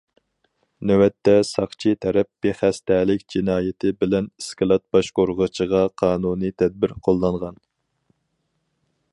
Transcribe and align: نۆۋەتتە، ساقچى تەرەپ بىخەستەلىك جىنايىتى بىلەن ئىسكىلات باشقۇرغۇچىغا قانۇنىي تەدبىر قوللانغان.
نۆۋەتتە، 0.91 1.33
ساقچى 1.49 1.91
تەرەپ 2.05 2.29
بىخەستەلىك 2.45 3.25
جىنايىتى 3.35 3.93
بىلەن 4.01 4.31
ئىسكىلات 4.43 4.85
باشقۇرغۇچىغا 4.97 5.83
قانۇنىي 6.05 6.57
تەدبىر 6.63 6.99
قوللانغان. 7.09 7.65